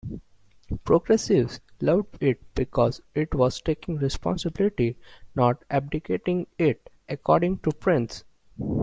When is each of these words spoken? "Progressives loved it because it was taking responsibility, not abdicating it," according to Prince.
"Progressives 0.83 1.59
loved 1.79 2.17
it 2.23 2.41
because 2.55 3.01
it 3.13 3.35
was 3.35 3.61
taking 3.61 3.97
responsibility, 3.97 4.97
not 5.35 5.63
abdicating 5.69 6.47
it," 6.57 6.89
according 7.07 7.59
to 7.59 7.69
Prince. 7.71 8.23